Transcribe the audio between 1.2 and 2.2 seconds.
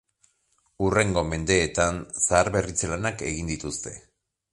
mendeetan